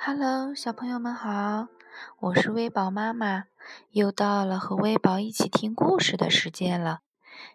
[0.00, 1.66] Hello，小朋友们好，
[2.20, 3.46] 我是微宝妈妈，
[3.90, 7.00] 又到了和微宝一起听故事的时间了。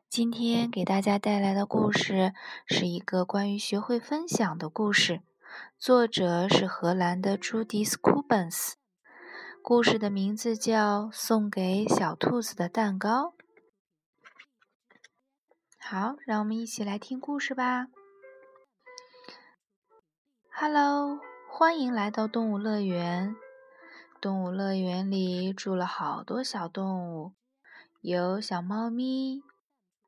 [0.09, 2.33] 今天给大家带来的故事
[2.67, 5.21] 是一个关于学会分享的故事，
[5.77, 8.75] 作者是荷兰的朱迪斯·库本斯。
[9.63, 13.27] 故事的名字叫《送给小兔子的蛋糕》。
[15.79, 17.87] 好，让我们一起来听故事吧。
[20.51, 21.19] Hello，
[21.55, 23.35] 欢迎来到动物乐园。
[24.19, 27.33] 动物乐园里住了好多小动物，
[28.01, 29.43] 有小猫咪，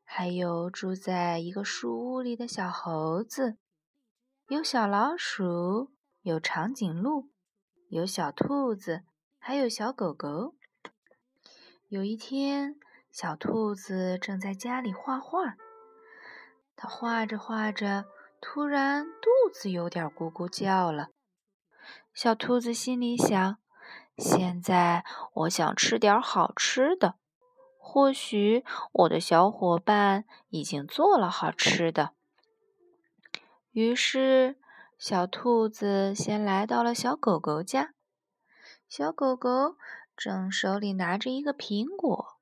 [0.03, 3.57] 还有住在一个树屋里的小猴子，
[4.47, 5.91] 有小老鼠，
[6.23, 7.29] 有长颈鹿，
[7.89, 9.03] 有小兔子。
[9.37, 10.55] 还有小狗狗。
[11.89, 12.75] 有一天，
[13.11, 15.57] 小兔子正在家里画画。
[16.75, 18.05] 它画着画着，
[18.41, 21.09] 突然肚子有点咕咕叫了。
[22.15, 23.57] 小兔子心里想：
[24.17, 27.15] 现在我想吃点好吃的。
[27.77, 28.63] 或许
[28.93, 32.11] 我的小伙伴已经做了好吃的。
[33.71, 34.55] 于是，
[34.97, 37.91] 小兔子先来到了小狗狗家。
[38.87, 39.75] 小狗狗
[40.15, 42.37] 正手里拿着一个苹果，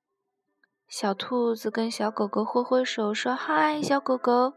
[0.88, 4.54] 小兔子跟小狗狗挥挥手说：“嗨，小狗狗，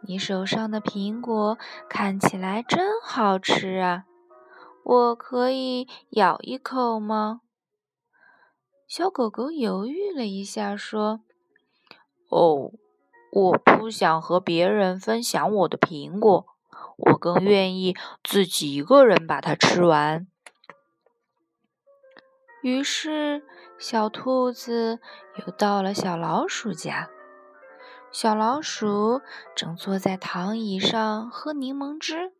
[0.00, 1.58] 你手上的苹果
[1.90, 4.06] 看起来真好吃啊，
[4.84, 7.40] 我可以咬一口吗？”
[8.86, 11.20] 小狗狗犹豫了一下，说
[12.28, 12.72] ：“哦，
[13.32, 16.46] 我不想和别人分享我的苹果，
[16.98, 20.26] 我更愿意自己一个人把它吃完。”
[22.62, 23.42] 于是，
[23.78, 25.00] 小兔子
[25.38, 27.08] 又到了小老鼠家。
[28.12, 29.22] 小老鼠
[29.56, 32.34] 正坐在躺椅上喝柠檬汁。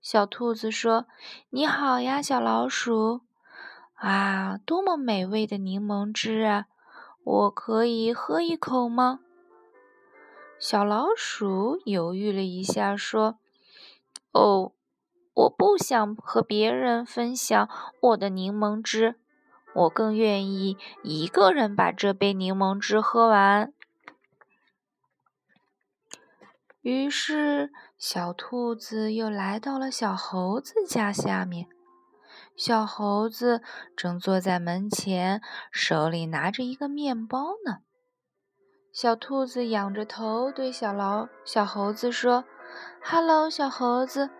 [0.00, 1.06] 小兔子说
[1.50, 3.22] ：“你好呀，小老鼠！
[3.94, 6.66] 啊，多么美味的柠檬汁啊！
[7.24, 9.20] 我可以喝一口吗？”
[10.58, 13.38] 小老鼠犹豫了一下，说
[14.32, 14.72] ：“哦。”
[15.38, 17.68] 我不想和别人分享
[18.00, 19.14] 我的柠檬汁，
[19.72, 23.72] 我更愿意一个人把这杯柠檬汁喝完。
[26.80, 31.68] 于是，小兔子又来到了小猴子家下面。
[32.56, 33.62] 小猴子
[33.96, 37.78] 正坐在门前，手里拿着一个面包呢。
[38.92, 42.44] 小兔子仰着头对小老小猴子说
[43.02, 44.30] ：“Hello，小猴子。”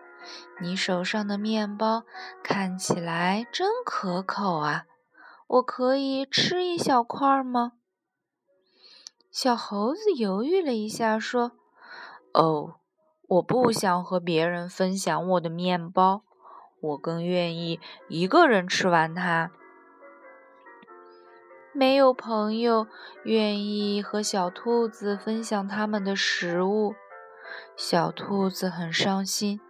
[0.61, 2.03] 你手上的面包
[2.43, 4.85] 看起来真可口啊！
[5.47, 7.73] 我可以吃一小块吗？
[9.31, 11.53] 小猴子犹豫了一下，说
[12.33, 12.75] ：“哦，
[13.27, 16.23] 我不想和别人分享我的面包，
[16.81, 19.51] 我更愿意一个人吃完它。”
[21.71, 22.87] 没有朋友
[23.23, 26.95] 愿意和小兔子分享他们的食物，
[27.77, 29.61] 小兔子很伤心。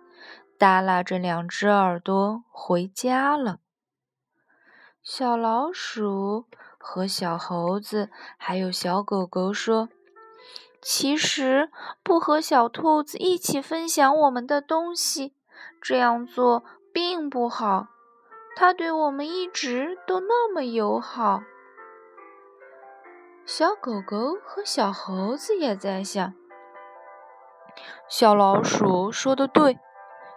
[0.57, 3.59] 耷拉着两只耳朵回家了。
[5.01, 9.87] 小老鼠和小猴子还有小狗狗说
[10.81, 11.69] ：“其实
[12.03, 15.33] 不和小兔子一起分享我们的东西，
[15.81, 16.63] 这样做
[16.93, 17.87] 并不好。
[18.55, 21.41] 它对我们一直都那么友好。”
[23.45, 26.33] 小狗狗和小猴子也在想
[28.07, 29.79] ：“小老鼠说的对。”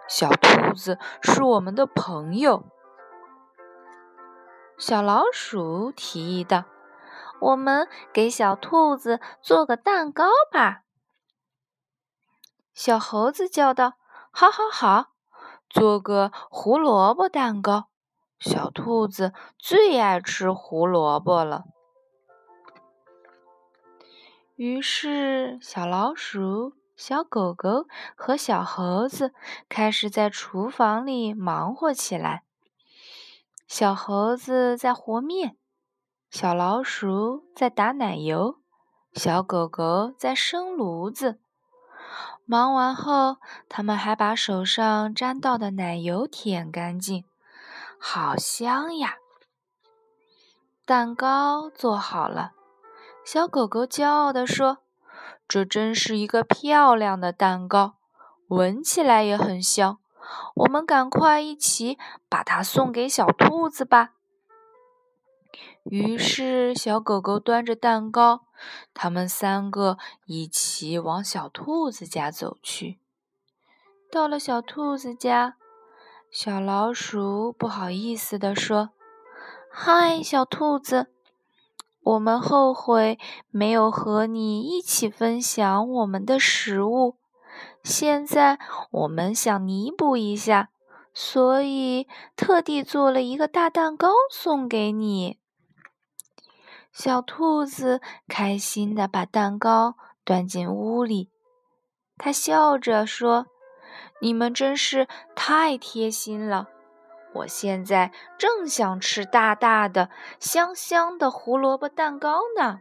[0.09, 2.65] 小兔子是我们的朋友。
[4.77, 6.65] 小老鼠提议道
[7.43, 10.83] ：“我们给小兔子做个蛋糕吧。”
[12.73, 13.93] 小猴子叫道
[14.31, 15.11] ：“好，好，好，
[15.69, 17.89] 做个胡萝卜蛋糕。”
[18.39, 21.65] 小兔子最爱吃胡萝卜了。
[24.55, 26.73] 于是，小老鼠。
[26.95, 29.33] 小狗狗和小猴子
[29.67, 32.43] 开始在厨房里忙活起来。
[33.67, 35.57] 小猴子在和面，
[36.33, 38.55] 小老鼠在打奶油，
[39.13, 41.39] 小狗狗在生炉子。
[42.43, 43.37] 忙完后，
[43.69, 47.23] 他们还把手上沾到的奶油舔干净，
[47.99, 49.17] 好香呀！
[50.87, 52.53] 蛋糕做好了，
[53.23, 54.79] 小狗狗骄傲地说。
[55.47, 57.97] 这真是一个漂亮的蛋糕，
[58.47, 59.99] 闻起来也很香。
[60.55, 64.13] 我们赶快一起把它送给小兔子吧。
[65.83, 68.45] 于是，小狗狗端着蛋糕，
[68.93, 72.99] 他们三个一起往小兔子家走去。
[74.09, 75.57] 到了小兔子家，
[76.31, 78.91] 小老鼠不好意思地说
[79.69, 81.07] ：“嗨，小兔子，
[82.01, 87.17] 我们后悔没有和你一起分享我们的食物。
[87.83, 88.57] 现在
[88.89, 90.69] 我们想弥补一下，
[91.13, 95.37] 所以特地做了一个大蛋糕送给你。”
[96.93, 101.31] 小兔子开心地把蛋糕端进屋里，
[102.19, 103.47] 它笑着说
[104.21, 106.69] ：“你们真是太贴心了！
[107.33, 112.79] 我现在正想吃大大的、香香的胡萝卜蛋糕呢。”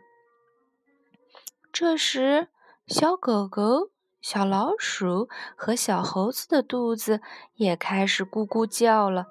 [1.72, 2.48] 这时，
[2.86, 3.88] 小狗狗、
[4.20, 7.22] 小老鼠和小猴子的肚子
[7.54, 9.28] 也开始咕咕叫了。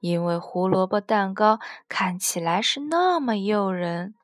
[0.00, 4.14] 因为胡萝卜蛋糕看起来是那么诱人，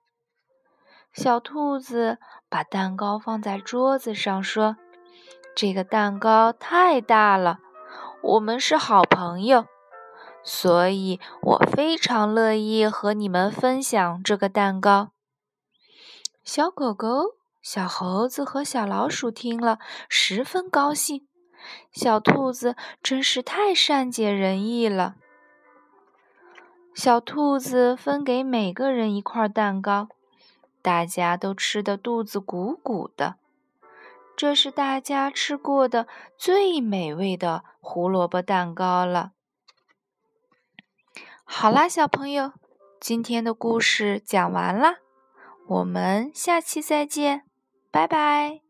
[1.12, 2.19] 小兔子
[2.49, 4.76] 把蛋糕放在桌子上，说
[5.56, 7.58] ：“这个蛋糕太大了，
[8.23, 9.67] 我们是好朋友，
[10.44, 15.11] 所以我非常乐意和你们分享这个蛋糕。”
[16.44, 21.26] 小狗狗、小猴子和小老鼠听了，十分高兴。
[21.93, 25.17] 小兔子真是太善解人意了。
[27.00, 30.11] 小兔子分给每个人一块蛋糕，
[30.82, 33.37] 大家都吃得肚子鼓鼓的。
[34.37, 36.06] 这是大家吃过的
[36.37, 39.32] 最美味的胡萝卜蛋糕了。
[41.43, 42.52] 好啦，小朋友，
[43.00, 44.96] 今天的故事讲完啦，
[45.69, 47.44] 我们下期再见，
[47.91, 48.61] 拜拜。